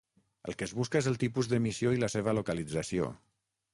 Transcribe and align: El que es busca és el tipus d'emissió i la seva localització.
El 0.51 0.55
que 0.61 0.67
es 0.69 0.73
busca 0.77 1.01
és 1.03 1.09
el 1.11 1.19
tipus 1.25 1.49
d'emissió 1.51 1.93
i 1.97 2.03
la 2.05 2.09
seva 2.17 2.37
localització. 2.39 3.13